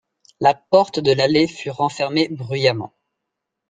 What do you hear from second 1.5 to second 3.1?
refermée bruyamment.